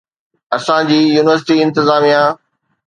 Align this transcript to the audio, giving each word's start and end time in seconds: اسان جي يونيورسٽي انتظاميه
اسان 0.57 0.81
جي 0.89 0.97
يونيورسٽي 1.15 1.55
انتظاميه 1.67 2.21